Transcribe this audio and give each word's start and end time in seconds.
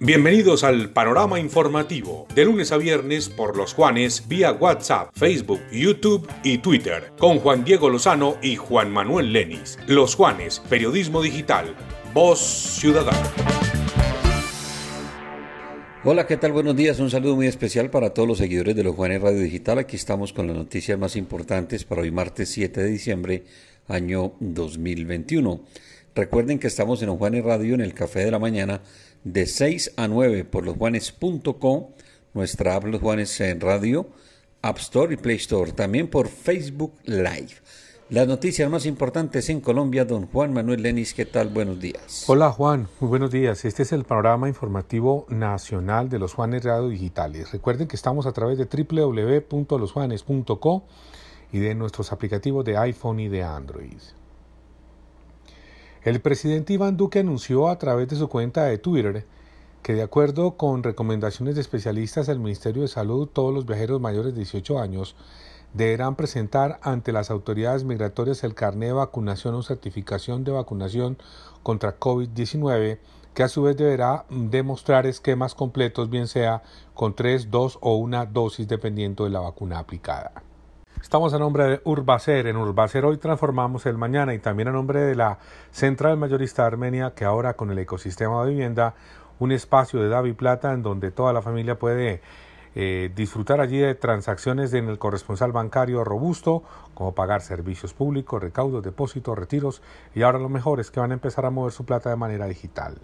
Bienvenidos 0.00 0.64
al 0.64 0.90
panorama 0.90 1.38
informativo, 1.38 2.26
de 2.34 2.46
lunes 2.46 2.72
a 2.72 2.78
viernes 2.78 3.28
por 3.28 3.56
los 3.56 3.74
Juanes 3.74 4.26
vía 4.26 4.52
WhatsApp, 4.52 5.10
Facebook, 5.12 5.60
YouTube 5.70 6.26
y 6.42 6.58
Twitter, 6.58 7.12
con 7.18 7.40
Juan 7.40 7.62
Diego 7.62 7.90
Lozano 7.90 8.38
y 8.40 8.56
Juan 8.56 8.90
Manuel 8.90 9.32
Lenis. 9.32 9.78
Los 9.86 10.14
Juanes, 10.14 10.62
Periodismo 10.70 11.20
Digital, 11.20 11.74
Voz 12.14 12.38
Ciudadana. 12.40 13.32
Hola, 16.04 16.26
¿qué 16.26 16.38
tal? 16.38 16.52
Buenos 16.52 16.74
días. 16.74 17.00
Un 17.00 17.10
saludo 17.10 17.36
muy 17.36 17.48
especial 17.48 17.90
para 17.90 18.14
todos 18.14 18.26
los 18.26 18.38
seguidores 18.38 18.74
de 18.76 18.84
los 18.84 18.94
Juanes 18.94 19.20
Radio 19.20 19.40
Digital. 19.40 19.78
Aquí 19.78 19.96
estamos 19.96 20.32
con 20.32 20.46
las 20.46 20.56
noticias 20.56 20.98
más 20.98 21.16
importantes 21.16 21.84
para 21.84 22.00
hoy 22.00 22.10
martes 22.10 22.48
7 22.50 22.82
de 22.82 22.88
diciembre, 22.88 23.44
año 23.88 24.32
2021. 24.40 25.60
Recuerden 26.14 26.58
que 26.58 26.66
estamos 26.66 27.02
en 27.02 27.08
los 27.08 27.18
Juanes 27.18 27.44
Radio 27.44 27.74
en 27.74 27.80
el 27.80 27.94
Café 27.94 28.24
de 28.24 28.30
la 28.30 28.38
Mañana 28.38 28.80
de 29.24 29.46
6 29.46 29.94
a 29.96 30.08
9 30.08 30.44
por 30.44 30.64
losjuanes.com, 30.64 31.86
nuestra 32.34 32.76
app 32.76 32.84
Los 32.84 33.00
Juanes 33.00 33.40
en 33.40 33.60
Radio, 33.60 34.08
App 34.62 34.78
Store 34.78 35.14
y 35.14 35.16
Play 35.16 35.36
Store, 35.36 35.72
también 35.72 36.08
por 36.08 36.28
Facebook 36.28 36.94
Live. 37.04 37.54
Las 38.10 38.26
noticias 38.26 38.68
más 38.70 38.86
importantes 38.86 39.50
en 39.50 39.60
Colombia, 39.60 40.06
don 40.06 40.28
Juan 40.28 40.54
Manuel 40.54 40.82
Lenis, 40.82 41.12
¿qué 41.12 41.26
tal? 41.26 41.48
Buenos 41.48 41.78
días. 41.78 42.24
Hola 42.26 42.50
Juan, 42.50 42.88
muy 43.00 43.08
buenos 43.10 43.30
días. 43.30 43.66
Este 43.66 43.82
es 43.82 43.92
el 43.92 44.04
panorama 44.04 44.48
informativo 44.48 45.26
nacional 45.28 46.08
de 46.08 46.18
los 46.18 46.32
Juanes 46.32 46.64
Radio 46.64 46.88
Digitales. 46.88 47.52
Recuerden 47.52 47.86
que 47.86 47.96
estamos 47.96 48.24
a 48.24 48.32
través 48.32 48.56
de 48.56 48.64
www.losjuanes.co 48.64 50.84
y 51.52 51.58
de 51.58 51.74
nuestros 51.74 52.10
aplicativos 52.10 52.64
de 52.64 52.78
iPhone 52.78 53.20
y 53.20 53.28
de 53.28 53.42
Android. 53.42 53.98
El 56.04 56.20
presidente 56.20 56.74
Iván 56.74 56.96
Duque 56.96 57.18
anunció 57.18 57.68
a 57.68 57.76
través 57.76 58.08
de 58.08 58.14
su 58.14 58.28
cuenta 58.28 58.64
de 58.64 58.78
Twitter 58.78 59.26
que 59.82 59.94
de 59.94 60.02
acuerdo 60.02 60.52
con 60.52 60.84
recomendaciones 60.84 61.56
de 61.56 61.60
especialistas 61.60 62.28
del 62.28 62.38
Ministerio 62.38 62.82
de 62.82 62.88
Salud, 62.88 63.28
todos 63.28 63.52
los 63.52 63.66
viajeros 63.66 64.00
mayores 64.00 64.32
de 64.32 64.40
18 64.40 64.78
años 64.78 65.16
deberán 65.74 66.14
presentar 66.14 66.78
ante 66.82 67.10
las 67.12 67.30
autoridades 67.30 67.84
migratorias 67.84 68.44
el 68.44 68.54
carnet 68.54 68.90
de 68.90 68.94
vacunación 68.94 69.54
o 69.56 69.62
certificación 69.62 70.44
de 70.44 70.52
vacunación 70.52 71.18
contra 71.62 71.98
COVID-19, 71.98 72.98
que 73.34 73.42
a 73.42 73.48
su 73.48 73.62
vez 73.62 73.76
deberá 73.76 74.24
demostrar 74.30 75.04
esquemas 75.04 75.54
completos, 75.54 76.10
bien 76.10 76.28
sea 76.28 76.62
con 76.94 77.14
tres, 77.14 77.50
dos 77.50 77.78
o 77.80 77.96
una 77.96 78.24
dosis 78.24 78.68
dependiendo 78.68 79.24
de 79.24 79.30
la 79.30 79.40
vacuna 79.40 79.78
aplicada. 79.78 80.47
Estamos 81.00 81.32
a 81.32 81.38
nombre 81.38 81.64
de 81.64 81.80
Urbacer. 81.84 82.48
En 82.48 82.56
Urbacer 82.56 83.04
hoy 83.04 83.18
transformamos 83.18 83.86
el 83.86 83.96
mañana 83.96 84.34
y 84.34 84.40
también 84.40 84.68
a 84.68 84.72
nombre 84.72 85.00
de 85.00 85.14
la 85.14 85.38
Central 85.70 86.18
Mayorista 86.18 86.66
Armenia, 86.66 87.12
que 87.14 87.24
ahora 87.24 87.54
con 87.54 87.70
el 87.70 87.78
ecosistema 87.78 88.44
de 88.44 88.50
vivienda, 88.50 88.94
un 89.38 89.52
espacio 89.52 90.00
de 90.00 90.08
Davi 90.08 90.32
Plata 90.32 90.72
en 90.72 90.82
donde 90.82 91.10
toda 91.10 91.32
la 91.32 91.40
familia 91.40 91.78
puede 91.78 92.20
eh, 92.74 93.10
disfrutar 93.14 93.60
allí 93.60 93.78
de 93.78 93.94
transacciones 93.94 94.74
en 94.74 94.88
el 94.88 94.98
corresponsal 94.98 95.52
bancario 95.52 96.04
robusto, 96.04 96.64
como 96.94 97.14
pagar 97.14 97.42
servicios 97.42 97.94
públicos, 97.94 98.42
recaudos, 98.42 98.82
depósitos, 98.82 99.38
retiros 99.38 99.82
y 100.14 100.22
ahora 100.22 100.38
lo 100.38 100.48
mejor 100.48 100.80
es 100.80 100.90
que 100.90 101.00
van 101.00 101.12
a 101.12 101.14
empezar 101.14 101.46
a 101.46 101.50
mover 101.50 101.72
su 101.72 101.86
plata 101.86 102.10
de 102.10 102.16
manera 102.16 102.46
digital. 102.46 102.98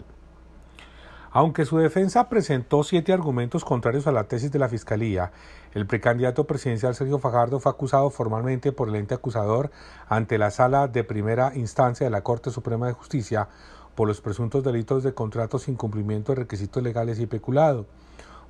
Aunque 1.35 1.65
su 1.65 1.77
defensa 1.77 2.29
presentó 2.29 2.81
siete 2.85 3.11
argumentos 3.11 3.65
contrarios 3.65 4.07
a 4.07 4.13
la 4.13 4.23
tesis 4.23 4.53
de 4.53 4.59
la 4.59 4.69
Fiscalía, 4.69 5.33
el 5.73 5.85
precandidato 5.85 6.45
presidencial 6.45 6.95
Sergio 6.95 7.19
Fajardo 7.19 7.59
fue 7.59 7.73
acusado 7.73 8.09
formalmente 8.09 8.71
por 8.71 8.87
el 8.87 8.95
ente 8.95 9.15
acusador 9.15 9.69
ante 10.07 10.37
la 10.37 10.49
Sala 10.49 10.87
de 10.87 11.03
Primera 11.03 11.51
Instancia 11.53 12.05
de 12.05 12.09
la 12.09 12.21
Corte 12.21 12.51
Suprema 12.51 12.87
de 12.87 12.93
Justicia 12.93 13.49
por 13.95 14.07
los 14.07 14.21
presuntos 14.21 14.63
delitos 14.63 15.03
de 15.03 15.13
contratos 15.13 15.63
sin 15.63 15.75
cumplimiento 15.75 16.31
de 16.31 16.39
requisitos 16.39 16.81
legales 16.81 17.19
y 17.19 17.25
peculado. 17.25 17.85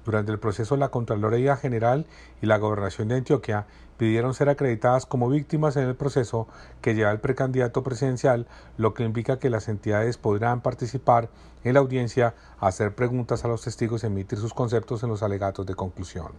Durante 0.05 0.31
el 0.31 0.39
proceso, 0.39 0.77
la 0.77 0.89
Contraloría 0.89 1.57
General 1.57 2.05
y 2.41 2.45
la 2.45 2.59
Gobernación 2.59 3.07
de 3.07 3.15
Antioquia 3.15 3.65
pidieron 3.97 4.35
ser 4.35 4.49
acreditadas 4.49 5.07
como 5.07 5.29
víctimas 5.29 5.77
en 5.77 5.87
el 5.87 5.95
proceso 5.95 6.47
que 6.81 6.93
lleva 6.93 7.11
el 7.11 7.19
precandidato 7.19 7.81
presidencial, 7.81 8.47
lo 8.77 8.93
que 8.93 9.03
implica 9.03 9.39
que 9.39 9.49
las 9.49 9.67
entidades 9.67 10.17
podrán 10.17 10.61
participar 10.61 11.29
en 11.63 11.73
la 11.73 11.79
audiencia, 11.79 12.35
hacer 12.59 12.93
preguntas 12.93 13.43
a 13.45 13.47
los 13.47 13.63
testigos 13.63 14.03
y 14.03 14.07
emitir 14.07 14.37
sus 14.37 14.53
conceptos 14.53 15.01
en 15.01 15.09
los 15.09 15.23
alegatos 15.23 15.65
de 15.65 15.73
conclusión. 15.73 16.33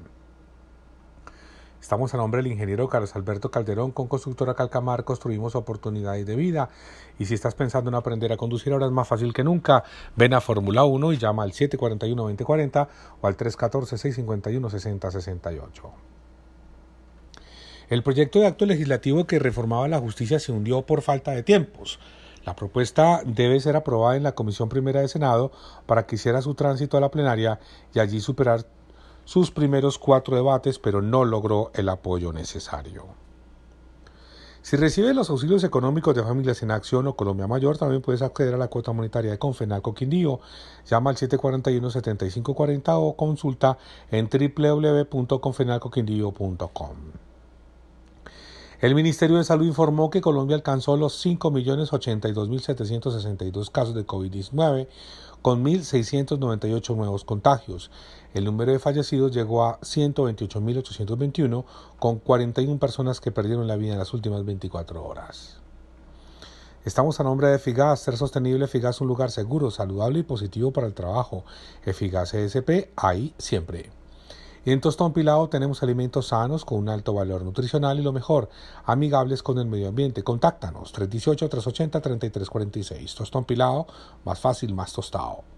Estamos 1.86 2.12
a 2.14 2.16
nombre 2.16 2.42
del 2.42 2.50
ingeniero 2.50 2.88
Carlos 2.88 3.14
Alberto 3.14 3.52
Calderón 3.52 3.92
con 3.92 4.08
Constructora 4.08 4.54
Calcamar, 4.54 5.04
construimos 5.04 5.54
oportunidades 5.54 6.26
de 6.26 6.34
vida. 6.34 6.68
Y 7.16 7.26
si 7.26 7.34
estás 7.34 7.54
pensando 7.54 7.90
en 7.90 7.94
aprender 7.94 8.32
a 8.32 8.36
conducir 8.36 8.72
ahora 8.72 8.86
es 8.86 8.92
más 8.92 9.06
fácil 9.06 9.32
que 9.32 9.44
nunca, 9.44 9.84
ven 10.16 10.34
a 10.34 10.40
Fórmula 10.40 10.82
1 10.82 11.12
y 11.12 11.16
llama 11.16 11.44
al 11.44 11.52
741-2040 11.52 12.88
o 13.20 13.26
al 13.28 13.36
314-651-6068. 13.36 15.70
El 17.88 18.02
proyecto 18.02 18.40
de 18.40 18.48
acto 18.48 18.66
legislativo 18.66 19.28
que 19.28 19.38
reformaba 19.38 19.86
la 19.86 20.00
justicia 20.00 20.40
se 20.40 20.50
hundió 20.50 20.82
por 20.82 21.02
falta 21.02 21.30
de 21.30 21.44
tiempos. 21.44 22.00
La 22.44 22.56
propuesta 22.56 23.22
debe 23.24 23.60
ser 23.60 23.76
aprobada 23.76 24.16
en 24.16 24.24
la 24.24 24.32
Comisión 24.32 24.68
Primera 24.68 25.02
de 25.02 25.08
Senado 25.08 25.52
para 25.86 26.04
que 26.04 26.16
hiciera 26.16 26.42
su 26.42 26.56
tránsito 26.56 26.96
a 26.96 27.00
la 27.00 27.12
plenaria 27.12 27.60
y 27.94 28.00
allí 28.00 28.18
superar 28.18 28.66
sus 29.26 29.50
primeros 29.50 29.98
cuatro 29.98 30.34
debates, 30.34 30.78
pero 30.78 31.02
no 31.02 31.26
logró 31.26 31.70
el 31.74 31.90
apoyo 31.90 32.32
necesario. 32.32 33.04
Si 34.62 34.76
recibes 34.76 35.14
los 35.14 35.28
auxilios 35.30 35.62
económicos 35.62 36.14
de 36.14 36.24
Familias 36.24 36.62
en 36.62 36.70
Acción 36.70 37.06
o 37.06 37.14
Colombia 37.14 37.46
Mayor, 37.46 37.76
también 37.78 38.00
puedes 38.02 38.22
acceder 38.22 38.54
a 38.54 38.56
la 38.56 38.68
cuota 38.68 38.92
monetaria 38.92 39.30
de 39.30 39.38
Confenalco 39.38 39.94
Quindío. 39.94 40.40
Llama 40.90 41.10
al 41.10 41.16
741-7540 41.16 42.94
o 42.96 43.14
consulta 43.14 43.76
en 44.10 44.28
www.confenalcoquindío.com. 44.28 46.96
El 48.80 48.94
Ministerio 48.94 49.36
de 49.38 49.44
Salud 49.44 49.66
informó 49.66 50.10
que 50.10 50.20
Colombia 50.20 50.56
alcanzó 50.56 50.96
los 50.96 51.24
5.082.762 51.24 53.70
casos 53.70 53.94
de 53.94 54.04
COVID-19, 54.04 54.88
con 55.42 55.64
1.698 55.64 56.96
nuevos 56.96 57.24
contagios. 57.24 57.92
El 58.36 58.44
número 58.44 58.70
de 58.70 58.78
fallecidos 58.78 59.32
llegó 59.32 59.64
a 59.64 59.80
128.821, 59.80 61.64
con 61.98 62.18
41 62.18 62.78
personas 62.78 63.18
que 63.18 63.32
perdieron 63.32 63.66
la 63.66 63.76
vida 63.76 63.94
en 63.94 63.98
las 63.98 64.12
últimas 64.12 64.44
24 64.44 65.02
horas. 65.02 65.56
Estamos 66.84 67.18
a 67.18 67.24
nombre 67.24 67.48
de 67.48 67.58
Figas, 67.58 68.00
ser 68.00 68.18
sostenible, 68.18 68.66
Figas 68.66 69.00
un 69.00 69.08
lugar 69.08 69.30
seguro, 69.30 69.70
saludable 69.70 70.18
y 70.18 70.22
positivo 70.22 70.70
para 70.70 70.86
el 70.86 70.92
trabajo. 70.92 71.46
Figas 71.94 72.34
ESP, 72.34 72.90
ahí 72.94 73.32
siempre. 73.38 73.88
Y 74.66 74.72
en 74.72 74.82
Tostón 74.82 75.14
Pilado 75.14 75.48
tenemos 75.48 75.82
alimentos 75.82 76.26
sanos 76.26 76.66
con 76.66 76.80
un 76.80 76.90
alto 76.90 77.14
valor 77.14 77.42
nutricional 77.42 77.98
y 77.98 78.02
lo 78.02 78.12
mejor, 78.12 78.50
amigables 78.84 79.42
con 79.42 79.58
el 79.58 79.64
medio 79.64 79.88
ambiente. 79.88 80.22
Contáctanos 80.22 80.94
318-380-3346. 80.94 83.16
Tostón 83.16 83.46
Pilado, 83.46 83.86
más 84.26 84.40
fácil, 84.40 84.74
más 84.74 84.92
tostado. 84.92 85.55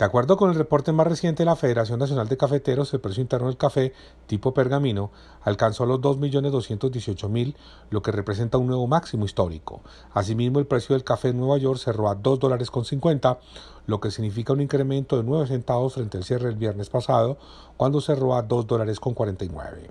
De 0.00 0.06
acuerdo 0.06 0.38
con 0.38 0.48
el 0.48 0.56
reporte 0.56 0.92
más 0.92 1.06
reciente 1.06 1.42
de 1.42 1.44
la 1.44 1.56
Federación 1.56 1.98
Nacional 1.98 2.26
de 2.26 2.38
Cafeteros, 2.38 2.94
el 2.94 3.00
precio 3.00 3.20
interno 3.20 3.48
del 3.48 3.58
café 3.58 3.92
tipo 4.26 4.54
pergamino 4.54 5.10
alcanzó 5.42 5.84
los 5.84 6.00
2.218.000, 6.00 7.54
lo 7.90 8.00
que 8.00 8.10
representa 8.10 8.56
un 8.56 8.68
nuevo 8.68 8.86
máximo 8.86 9.26
histórico. 9.26 9.82
Asimismo, 10.14 10.58
el 10.58 10.66
precio 10.66 10.94
del 10.94 11.04
café 11.04 11.28
en 11.28 11.36
Nueva 11.36 11.58
York 11.58 11.78
cerró 11.78 12.08
a 12.08 12.14
2 12.14 12.38
dólares 12.38 12.70
con 12.70 12.86
50, 12.86 13.40
lo 13.84 14.00
que 14.00 14.10
significa 14.10 14.54
un 14.54 14.62
incremento 14.62 15.18
de 15.18 15.22
9 15.22 15.48
centavos 15.48 15.92
frente 15.92 16.16
al 16.16 16.24
cierre 16.24 16.46
del 16.46 16.56
viernes 16.56 16.88
pasado, 16.88 17.36
cuando 17.76 18.00
cerró 18.00 18.36
a 18.36 18.40
2 18.40 18.66
dólares 18.66 19.00
con 19.00 19.12
49. 19.12 19.90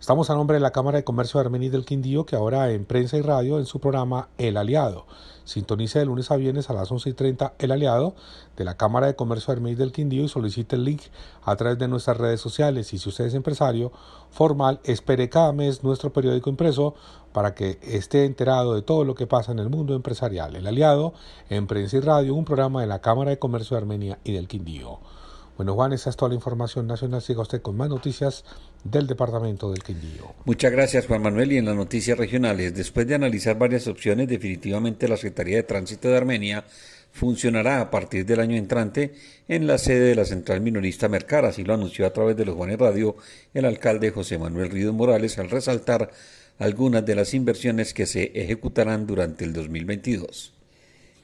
Estamos 0.00 0.30
a 0.30 0.34
nombre 0.34 0.54
de 0.54 0.60
la 0.60 0.70
Cámara 0.70 0.98
de 0.98 1.04
Comercio 1.04 1.40
de 1.40 1.46
Armenia 1.46 1.70
del 1.70 1.84
Quindío, 1.84 2.24
que 2.24 2.36
ahora 2.36 2.70
en 2.70 2.84
prensa 2.84 3.16
y 3.16 3.20
radio 3.20 3.58
en 3.58 3.66
su 3.66 3.80
programa 3.80 4.28
El 4.38 4.56
Aliado. 4.56 5.06
Sintonice 5.44 5.98
de 5.98 6.04
lunes 6.06 6.30
a 6.30 6.36
viernes 6.36 6.70
a 6.70 6.72
las 6.72 6.92
11 6.92 7.10
y 7.10 7.12
30 7.14 7.54
El 7.58 7.72
Aliado 7.72 8.14
de 8.56 8.64
la 8.64 8.76
Cámara 8.76 9.08
de 9.08 9.16
Comercio 9.16 9.48
de 9.48 9.58
Armenia 9.58 9.76
del 9.76 9.90
Quindío 9.90 10.22
y 10.22 10.28
solicite 10.28 10.76
el 10.76 10.84
link 10.84 11.02
a 11.42 11.56
través 11.56 11.78
de 11.78 11.88
nuestras 11.88 12.16
redes 12.16 12.40
sociales. 12.40 12.92
Y 12.92 12.98
si 12.98 13.08
usted 13.08 13.24
es 13.24 13.34
empresario 13.34 13.90
formal, 14.30 14.78
espere 14.84 15.28
cada 15.28 15.52
mes 15.52 15.82
nuestro 15.82 16.12
periódico 16.12 16.48
impreso 16.48 16.94
para 17.32 17.56
que 17.56 17.80
esté 17.82 18.24
enterado 18.24 18.76
de 18.76 18.82
todo 18.82 19.02
lo 19.04 19.16
que 19.16 19.26
pasa 19.26 19.50
en 19.50 19.58
el 19.58 19.68
mundo 19.68 19.96
empresarial. 19.96 20.54
El 20.54 20.68
Aliado 20.68 21.12
en 21.50 21.66
prensa 21.66 21.96
y 21.96 22.00
radio, 22.00 22.36
un 22.36 22.44
programa 22.44 22.82
de 22.82 22.86
la 22.86 23.00
Cámara 23.00 23.30
de 23.30 23.40
Comercio 23.40 23.74
de 23.74 23.82
Armenia 23.82 24.18
y 24.22 24.30
del 24.30 24.46
Quindío. 24.46 25.00
Bueno, 25.58 25.74
Juan, 25.74 25.92
esa 25.92 26.10
es 26.10 26.16
toda 26.16 26.28
la 26.28 26.36
información 26.36 26.86
nacional. 26.86 27.20
Siga 27.20 27.42
usted 27.42 27.60
con 27.60 27.76
más 27.76 27.88
noticias 27.88 28.44
del 28.84 29.08
Departamento 29.08 29.72
del 29.72 29.82
Quindío. 29.82 30.32
Muchas 30.44 30.70
gracias, 30.70 31.08
Juan 31.08 31.20
Manuel. 31.20 31.50
Y 31.50 31.56
en 31.56 31.64
las 31.64 31.74
noticias 31.74 32.16
regionales, 32.16 32.76
después 32.76 33.08
de 33.08 33.16
analizar 33.16 33.58
varias 33.58 33.88
opciones, 33.88 34.28
definitivamente 34.28 35.08
la 35.08 35.16
Secretaría 35.16 35.56
de 35.56 35.64
Tránsito 35.64 36.06
de 36.06 36.16
Armenia 36.16 36.64
funcionará 37.10 37.80
a 37.80 37.90
partir 37.90 38.24
del 38.24 38.38
año 38.38 38.54
entrante 38.54 39.14
en 39.48 39.66
la 39.66 39.78
sede 39.78 40.10
de 40.10 40.14
la 40.14 40.24
Central 40.24 40.60
Minorista 40.60 41.08
Mercar. 41.08 41.44
Así 41.44 41.64
lo 41.64 41.74
anunció 41.74 42.06
a 42.06 42.12
través 42.12 42.36
de 42.36 42.44
los 42.44 42.54
Juanes 42.54 42.78
Radio 42.78 43.16
el 43.52 43.64
alcalde 43.64 44.12
José 44.12 44.38
Manuel 44.38 44.70
Ríos 44.70 44.94
Morales 44.94 45.38
al 45.38 45.50
resaltar 45.50 46.12
algunas 46.60 47.04
de 47.04 47.16
las 47.16 47.34
inversiones 47.34 47.94
que 47.94 48.06
se 48.06 48.30
ejecutarán 48.32 49.08
durante 49.08 49.44
el 49.44 49.52
2022. 49.52 50.52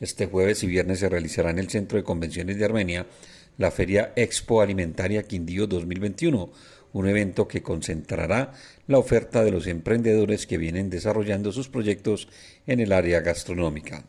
Este 0.01 0.27
jueves 0.27 0.65
y 0.65 0.67
viernes 0.67 0.99
se 0.99 1.09
realizará 1.09 1.51
en 1.51 1.61
el 1.61 1.71
Centro 1.71 1.99
de 1.99 2.03
Convenciones 2.03 2.59
de 2.59 2.65
Armenia 2.65 3.07
la 3.57 3.71
Feria 3.71 4.13
Expo 4.17 4.61
Alimentaria 4.61 5.23
Quindío 5.23 5.67
2021, 5.67 6.51
un 6.93 7.09
evento 7.09 7.49
que 7.49 7.63
concentrará 7.63 8.53
la 8.87 8.99
oferta 8.99 9.45
de 9.45 9.51
los 9.51 9.67
emprendedores 9.67 10.47
que 10.47 10.59
vienen 10.59 10.91
desarrollando 10.91 11.53
sus 11.53 11.69
proyectos 11.69 12.29
en 12.67 12.81
el 12.81 12.93
área 12.93 13.21
gastronómica. 13.21 14.05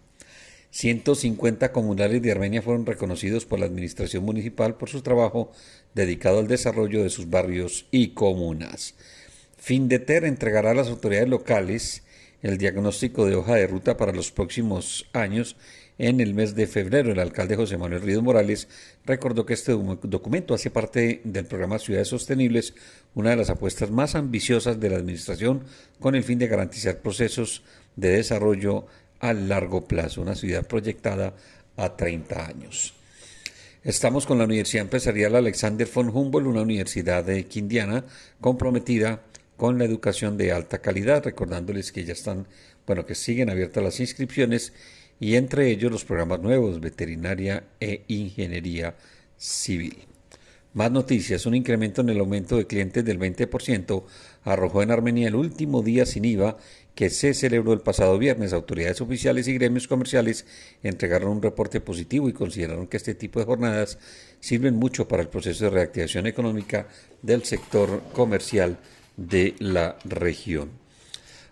150 0.72 1.72
comunales 1.72 2.22
de 2.22 2.32
Armenia 2.32 2.62
fueron 2.62 2.86
reconocidos 2.86 3.46
por 3.46 3.60
la 3.60 3.66
Administración 3.66 4.26
Municipal 4.26 4.76
por 4.76 4.90
su 4.90 5.02
trabajo 5.02 5.52
dedicado 5.94 6.40
al 6.40 6.48
desarrollo 6.48 7.02
de 7.02 7.10
sus 7.10 7.30
barrios 7.30 7.88
y 7.92 8.10
comunas. 8.10 8.96
Findeter 9.58 10.26
entregará 10.26 10.72
a 10.72 10.76
las 10.76 10.90
autoridades 10.90 11.30
locales 11.30 12.04
el 12.42 12.58
diagnóstico 12.58 13.26
de 13.26 13.36
hoja 13.36 13.56
de 13.56 13.68
ruta 13.68 13.98
para 13.98 14.12
los 14.12 14.32
próximos 14.32 15.08
años 15.14 15.56
en 15.98 16.20
el 16.20 16.34
mes 16.34 16.56
de 16.56 16.68
febrero. 16.68 17.12
El 17.12 17.20
alcalde 17.20 17.56
José 17.56 17.78
Manuel 17.78 18.02
Ríos 18.02 18.24
Morales 18.24 18.68
recordó 19.06 19.46
que 19.46 19.54
este 19.54 19.72
documento 19.72 20.54
hace 20.54 20.70
parte 20.70 21.22
del 21.24 21.46
programa 21.46 21.80
Ciudades 21.80 22.10
Sostenibles, 22.10 22.74
una 23.14 23.32
de 23.32 23.38
las 23.38 23.50
apuestas 23.50 23.92
más 23.92 24.16
ambiciosas 24.16 24.80
de 24.80 24.90
la 24.90 24.98
Administración 24.98 25.64
con 26.00 26.16
el 26.16 26.24
fin 26.24 26.40
de 26.40 26.48
garantizar 26.48 27.00
procesos 27.00 27.64
de 27.96 28.10
desarrollo 28.10 28.86
a 29.20 29.34
largo 29.34 29.88
plazo, 29.88 30.22
una 30.22 30.36
ciudad 30.36 30.68
proyectada 30.68 31.34
a 31.78 31.96
30 31.96 32.46
años. 32.46 32.94
Estamos 33.84 34.26
con 34.26 34.40
la 34.40 34.46
Universidad 34.46 34.84
Empresarial 34.84 35.36
Alexander 35.36 35.88
von 35.94 36.10
Humboldt, 36.10 36.48
una 36.48 36.64
universidad 36.64 37.24
de 37.24 37.46
Quindiana 37.46 38.04
comprometida 38.42 39.22
con 39.58 39.78
la 39.78 39.86
educación 39.86 40.38
de 40.38 40.52
alta 40.52 40.80
calidad, 40.80 41.24
recordándoles 41.24 41.92
que 41.92 42.04
ya 42.04 42.14
están, 42.14 42.48
bueno, 42.86 43.06
que 43.06 43.16
siguen 43.16 43.50
abiertas 43.50 43.84
las 43.84 44.00
inscripciones 44.00 44.74
y 45.20 45.36
entre 45.36 45.70
ellos 45.70 45.92
los 45.92 46.06
programas 46.06 46.42
nuevos, 46.42 46.80
veterinaria 46.80 47.64
e 47.80 48.04
ingeniería 48.08 48.96
civil. 49.38 49.98
Más 50.76 50.92
noticias, 50.92 51.46
un 51.46 51.56
incremento 51.56 52.02
en 52.02 52.10
el 52.10 52.20
aumento 52.20 52.58
de 52.58 52.68
clientes 52.68 53.06
del 53.06 53.18
20% 53.18 54.04
arrojó 54.44 54.84
en 54.84 54.92
Armenia 54.92 55.30
el 55.30 55.36
último 55.36 55.82
día 55.82 56.06
sin 56.06 56.26
IVA 56.26 56.58
que 56.96 57.10
se 57.10 57.34
celebró 57.34 57.72
el 57.72 57.80
pasado 57.80 58.18
viernes. 58.18 58.52
Autoridades 58.52 59.00
oficiales 59.00 59.48
y 59.48 59.54
gremios 59.54 59.88
comerciales 59.88 60.46
entregaron 60.84 61.30
un 61.30 61.42
reporte 61.42 61.80
positivo 61.80 62.28
y 62.28 62.34
consideraron 62.34 62.88
que 62.88 62.98
este 62.98 63.16
tipo 63.16 63.40
de 63.40 63.46
jornadas 63.46 64.00
sirven 64.42 64.76
mucho 64.76 65.08
para 65.08 65.22
el 65.22 65.30
proceso 65.30 65.64
de 65.64 65.72
reactivación 65.72 66.28
económica 66.28 66.90
del 67.22 67.46
sector 67.46 68.02
comercial 68.12 68.78
de 69.16 69.56
la 69.60 69.98
región. 70.04 70.72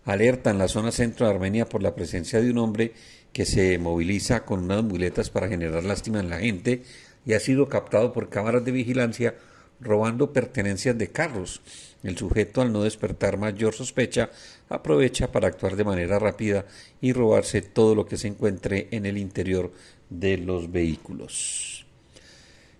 Alerta 0.04 0.50
en 0.50 0.58
la 0.58 0.68
zona 0.68 0.92
centro 0.92 1.26
de 1.26 1.34
Armenia 1.34 1.66
por 1.66 1.82
la 1.82 1.96
presencia 1.96 2.42
de 2.42 2.52
un 2.52 2.58
hombre 2.58 2.92
que 3.34 3.46
se 3.46 3.78
moviliza 3.80 4.46
con 4.46 4.64
unas 4.64 4.84
muletas 4.84 5.30
para 5.30 5.48
generar 5.50 5.84
lástima 5.84 6.20
en 6.20 6.30
la 6.30 6.40
gente 6.40 6.84
y 7.26 7.34
ha 7.34 7.40
sido 7.40 7.68
captado 7.68 8.14
por 8.14 8.30
cámaras 8.30 8.64
de 8.64 8.72
vigilancia 8.72 9.36
robando 9.82 10.32
pertenencias 10.32 10.98
de 10.98 11.10
carros. 11.10 11.62
El 12.04 12.18
sujeto, 12.18 12.62
al 12.62 12.72
no 12.72 12.84
despertar 12.84 13.38
mayor 13.38 13.74
sospecha, 13.74 14.30
aprovecha 14.70 15.32
para 15.32 15.48
actuar 15.48 15.76
de 15.76 15.84
manera 15.84 16.20
rápida 16.20 16.66
y 17.02 17.12
robarse 17.14 17.62
todo 17.62 17.96
lo 17.96 18.06
que 18.06 18.18
se 18.18 18.28
encuentre 18.28 18.88
en 18.92 19.06
el 19.06 19.18
interior 19.18 19.72
de 20.10 20.38
los 20.38 20.72
vehículos. 20.72 21.86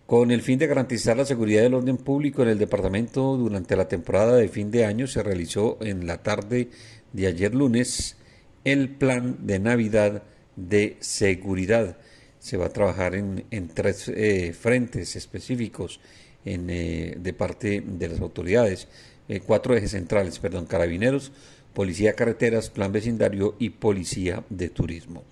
Con 0.06 0.32
el 0.32 0.42
fin 0.42 0.60
de 0.60 0.68
garantizar 0.68 1.18
la 1.18 1.26
seguridad 1.26 1.64
del 1.64 1.74
orden 1.74 1.98
público 1.98 2.44
en 2.44 2.50
el 2.50 2.60
departamento 2.60 3.38
durante 3.38 3.76
la 3.76 3.88
temporada 3.88 4.36
de 4.36 4.50
fin 4.50 4.70
de 4.70 4.86
año, 4.86 5.08
se 5.08 5.24
realizó 5.24 5.78
en 5.82 6.06
la 6.06 6.22
tarde 6.22 6.70
de 7.14 7.28
ayer 7.28 7.56
lunes 7.56 8.18
el 8.66 8.90
plan 8.90 9.48
de 9.48 9.60
Navidad 9.60 10.24
de 10.56 10.98
seguridad. 11.00 11.98
Se 12.40 12.58
va 12.58 12.68
a 12.68 12.74
trabajar 12.74 13.16
en, 13.16 13.68
tres 13.74 14.10
eh, 14.10 14.54
frentes 14.54 15.16
específicos 15.16 16.00
en, 16.46 16.70
eh, 16.70 17.16
de 17.18 17.34
parte 17.34 17.82
de 17.86 18.08
las 18.10 18.20
autoridades. 18.20 18.88
Eh, 19.30 19.40
cuatro 19.40 19.76
ejes 19.76 19.92
centrales, 19.92 20.40
perdón, 20.40 20.66
carabineros, 20.66 21.32
policía 21.74 22.10
de 22.10 22.16
carreteras, 22.16 22.70
plan 22.70 22.92
vecindario 22.92 23.56
y 23.60 23.70
policía 23.70 24.44
de 24.50 24.70
turismo. 24.70 25.24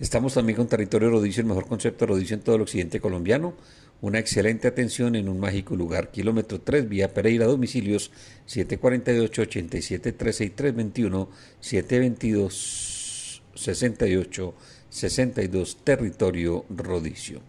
Estamos 0.00 0.34
también 0.34 0.56
con 0.56 0.66
territorio 0.66 1.10
rodicio, 1.10 1.42
el 1.42 1.46
mejor 1.46 1.66
concepto 1.66 2.06
rodicio 2.06 2.34
en 2.34 2.40
todo 2.40 2.56
el 2.56 2.62
occidente 2.62 3.00
colombiano. 3.00 3.54
Una 4.00 4.18
excelente 4.18 4.66
atención 4.66 5.14
en 5.14 5.28
un 5.28 5.38
mágico 5.38 5.76
lugar. 5.76 6.10
Kilómetro 6.10 6.60
3, 6.60 6.88
vía 6.88 7.14
Pereira, 7.14 7.46
domicilios 7.46 8.10
748-8713 8.48 10.46
y 10.46 10.50
321 10.50 11.28
722 11.60 13.01
68 13.54 14.54
62 14.88 15.78
territorio 15.84 16.64
rodicio. 16.68 17.40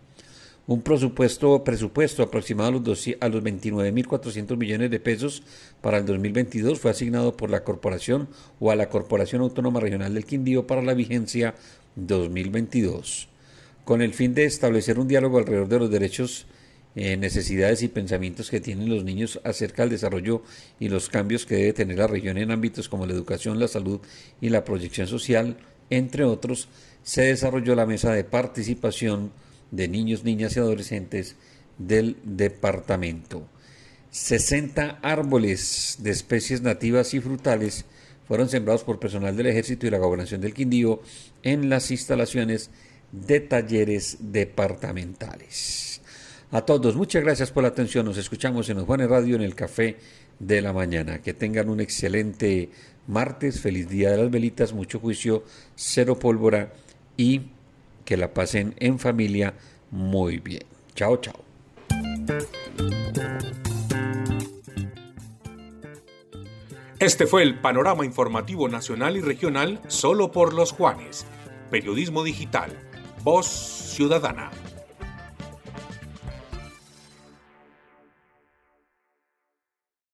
Un 0.65 0.81
presupuesto, 0.81 1.61
presupuesto 1.65 2.23
aproximado 2.23 2.69
a 2.69 2.71
los, 2.71 3.05
a 3.19 3.27
los 3.27 3.43
29.400 3.43 4.55
millones 4.55 4.91
de 4.91 4.99
pesos 5.01 5.43
para 5.81 5.97
el 5.97 6.05
2022 6.05 6.79
fue 6.79 6.91
asignado 6.91 7.35
por 7.35 7.49
la 7.49 7.65
corporación 7.65 8.29
o 8.61 8.71
a 8.71 8.77
la 8.77 8.87
Corporación 8.87 9.41
Autónoma 9.41 9.81
Regional 9.81 10.13
del 10.13 10.25
Quindío 10.25 10.65
para 10.65 10.81
la 10.81 10.93
vigencia 10.93 11.55
2022, 11.97 13.27
con 13.83 14.01
el 14.01 14.13
fin 14.13 14.33
de 14.33 14.45
establecer 14.45 14.99
un 14.99 15.09
diálogo 15.09 15.37
alrededor 15.37 15.67
de 15.67 15.79
los 15.79 15.91
derechos 15.91 16.45
eh, 16.95 17.17
necesidades 17.17 17.81
y 17.81 17.87
pensamientos 17.89 18.49
que 18.49 18.61
tienen 18.61 18.87
los 18.87 19.03
niños 19.03 19.41
acerca 19.43 19.81
del 19.81 19.89
desarrollo 19.89 20.43
y 20.79 20.89
los 20.89 21.09
cambios 21.09 21.45
que 21.45 21.55
debe 21.55 21.73
tener 21.73 21.97
la 21.97 22.07
región 22.07 22.37
en 22.37 22.51
ámbitos 22.51 22.87
como 22.87 23.05
la 23.05 23.13
educación, 23.13 23.59
la 23.59 23.67
salud 23.67 23.99
y 24.39 24.49
la 24.49 24.63
proyección 24.63 25.07
social, 25.07 25.57
entre 25.89 26.23
otros, 26.23 26.69
se 27.03 27.23
desarrolló 27.23 27.75
la 27.75 27.85
mesa 27.85 28.13
de 28.13 28.23
participación 28.23 29.31
de 29.71 29.87
niños, 29.87 30.23
niñas 30.23 30.55
y 30.55 30.59
adolescentes 30.59 31.35
del 31.77 32.17
departamento. 32.23 33.47
60 34.11 34.99
árboles 35.01 35.97
de 35.99 36.11
especies 36.11 36.61
nativas 36.61 37.13
y 37.13 37.19
frutales 37.19 37.85
fueron 38.27 38.47
sembrados 38.47 38.83
por 38.83 38.99
personal 38.99 39.35
del 39.35 39.47
Ejército 39.47 39.87
y 39.87 39.89
la 39.89 39.97
Gobernación 39.97 40.39
del 40.39 40.53
Quindío 40.53 41.01
en 41.41 41.69
las 41.69 41.89
instalaciones 41.91 42.69
de 43.11 43.39
talleres 43.39 44.17
departamentales. 44.19 46.01
A 46.53 46.61
todos, 46.61 46.95
muchas 46.95 47.23
gracias 47.23 47.49
por 47.49 47.63
la 47.63 47.69
atención. 47.69 48.05
Nos 48.05 48.19
escuchamos 48.19 48.69
en 48.69 48.77
los 48.77 48.85
Juanes 48.85 49.09
Radio 49.09 49.35
en 49.35 49.41
el 49.41 49.55
Café 49.55 49.97
de 50.37 50.61
la 50.61 50.71
Mañana. 50.71 51.19
Que 51.19 51.33
tengan 51.33 51.67
un 51.67 51.79
excelente 51.79 52.69
martes, 53.07 53.59
feliz 53.59 53.89
día 53.89 54.11
de 54.11 54.17
las 54.17 54.29
velitas, 54.29 54.71
mucho 54.71 54.99
juicio, 54.99 55.43
cero 55.73 56.19
pólvora 56.19 56.71
y 57.17 57.41
que 58.05 58.17
la 58.17 58.35
pasen 58.35 58.75
en 58.77 58.99
familia 58.99 59.55
muy 59.89 60.37
bien. 60.37 60.61
Chao, 60.93 61.17
chao. 61.17 61.43
Este 66.99 67.25
fue 67.25 67.41
el 67.41 67.61
panorama 67.61 68.05
informativo 68.05 68.69
nacional 68.69 69.17
y 69.17 69.21
regional 69.21 69.81
solo 69.87 70.31
por 70.31 70.53
los 70.53 70.71
Juanes. 70.71 71.25
Periodismo 71.71 72.23
digital. 72.23 72.77
Voz 73.23 73.47
Ciudadana. 73.47 74.51